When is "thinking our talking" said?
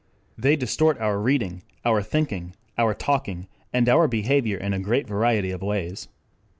2.01-3.47